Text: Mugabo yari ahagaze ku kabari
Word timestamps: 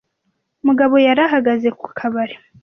Mugabo 0.67 0.95
yari 1.07 1.21
ahagaze 1.27 1.69
ku 1.79 1.87
kabari 1.97 2.35